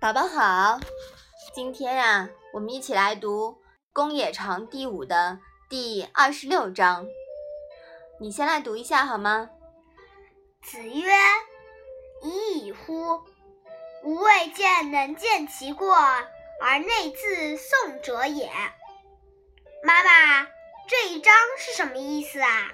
[0.00, 0.80] 宝宝好，
[1.52, 3.52] 今天呀，我们一起来读
[3.92, 5.38] 《公冶长》第五的
[5.68, 7.06] 第二十六章。
[8.18, 9.50] 你先来读一下好吗？
[10.62, 11.12] 子曰
[12.24, 13.20] ：“已矣乎！
[14.02, 15.94] 吾未见能见其过
[16.62, 18.50] 而内自颂者也。”
[19.84, 20.48] 妈妈，
[20.88, 22.72] 这一章是什么意思啊？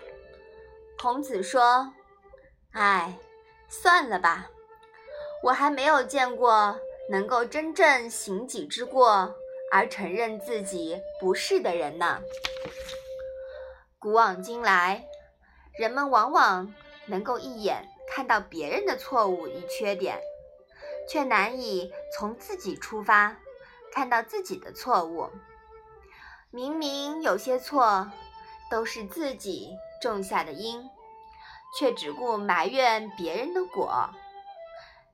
[0.96, 1.92] 孔子说
[2.70, 3.18] ：“哎，
[3.68, 4.46] 算了吧，
[5.42, 6.78] 我还没有见过。”
[7.08, 9.34] 能够真正行己之过
[9.70, 12.20] 而承认自己不是的人呢？
[13.98, 15.06] 古往今来，
[15.78, 16.74] 人们往往
[17.06, 20.20] 能够一眼看到别人的错误与缺点，
[21.08, 23.36] 却难以从自己出发
[23.92, 25.30] 看到自己的错误。
[26.50, 28.10] 明明有些错
[28.70, 29.70] 都是自己
[30.00, 30.88] 种下的因，
[31.78, 34.10] 却只顾埋怨别人的果。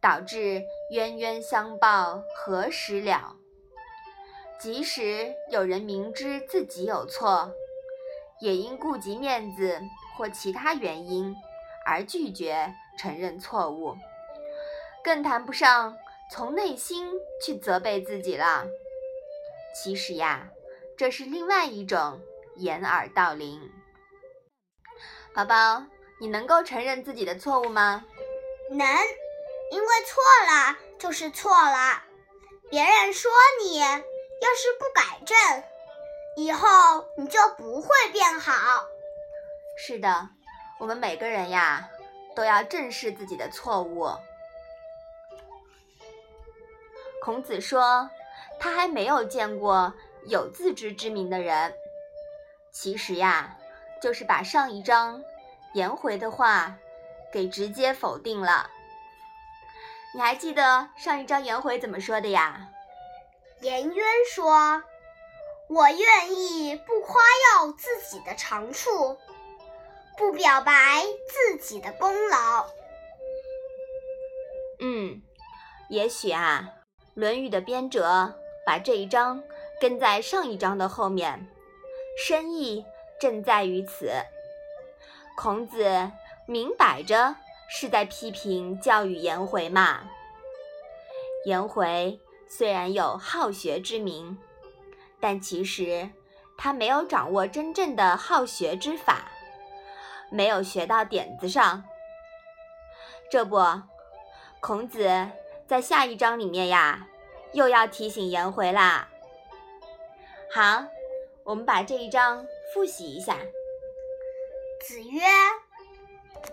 [0.02, 3.36] 导致冤冤相报何时了？
[4.58, 7.52] 即使有人明知自己有错，
[8.40, 9.80] 也因顾及面子
[10.16, 11.34] 或其他原因
[11.86, 13.96] 而拒绝承认错误，
[15.04, 15.96] 更谈不上
[16.32, 17.12] 从内心
[17.44, 18.66] 去责备自己了。
[19.74, 20.48] 其实呀，
[20.96, 22.20] 这是另外一种
[22.56, 23.60] 掩耳盗铃。
[25.32, 25.84] 宝宝，
[26.20, 28.04] 你能够承认自己的错误吗？
[28.70, 28.86] 能。
[29.72, 32.02] 因为错了就是错了，
[32.68, 33.30] 别人说
[33.64, 35.64] 你要是不改正，
[36.36, 38.84] 以后你就不会变好。
[39.78, 40.28] 是的，
[40.78, 41.88] 我们每个人呀
[42.36, 44.10] 都要正视自己的错误。
[47.22, 48.10] 孔子说，
[48.60, 49.94] 他还没有见过
[50.26, 51.72] 有自知之明的人。
[52.70, 53.56] 其实呀，
[54.02, 55.24] 就是把上一章
[55.72, 56.76] 颜回的话
[57.32, 58.70] 给直接否定了。
[60.14, 62.68] 你还记得上一章颜回怎么说的呀？
[63.62, 64.82] 颜渊说
[65.70, 67.22] ：“我愿意不夸
[67.54, 69.16] 耀自己的长处，
[70.18, 72.66] 不表白自己的功劳。”
[74.80, 75.22] 嗯，
[75.88, 76.68] 也许啊，
[77.14, 78.34] 《论语》的编者
[78.66, 79.42] 把这一章
[79.80, 81.48] 跟在上一章的后面，
[82.18, 82.84] 深意
[83.18, 84.10] 正在于此。
[85.38, 86.10] 孔子
[86.46, 87.36] 明摆着。
[87.68, 90.08] 是在批评教育颜回嘛？
[91.44, 94.38] 颜回虽然有好学之名，
[95.20, 96.10] 但其实
[96.56, 99.30] 他没有掌握真正的好学之法，
[100.30, 101.82] 没有学到点子上。
[103.30, 103.58] 这不，
[104.60, 105.28] 孔子
[105.66, 107.08] 在下一章里面呀，
[107.52, 109.08] 又要提醒颜回啦。
[110.52, 110.84] 好，
[111.44, 113.38] 我们把这一章复习一下。
[114.80, 115.22] 子曰。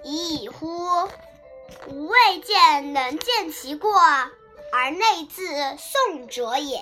[0.03, 1.07] 已矣乎！
[1.87, 3.91] 吾未见能见其过
[4.71, 5.45] 而内自
[5.77, 6.79] 宋者也。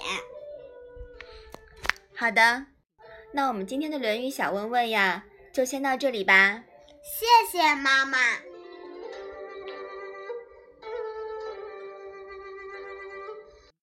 [2.15, 2.65] 好的，
[3.33, 6.63] 那我们今天的《论语》小问问呀，就先到这里吧。
[7.03, 8.46] 谢谢妈妈。